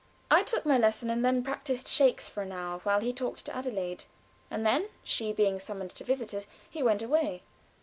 I 0.31 0.41
took 0.41 0.65
my 0.65 0.79
lesson 0.79 1.11
and 1.11 1.23
then 1.23 1.43
practiced 1.43 1.87
shakes 1.87 2.27
for 2.27 2.41
an 2.41 2.51
hour, 2.51 2.79
while 2.79 3.01
he 3.01 3.13
talked 3.13 3.45
to 3.45 3.55
Adelaide; 3.55 4.05
and 4.49 4.65
then, 4.65 4.89
she 5.03 5.31
being 5.31 5.59
summoned 5.59 5.93
to 5.93 6.03
visitors, 6.03 6.47
he 6.67 6.81
went 6.81 7.03
away. 7.03 7.43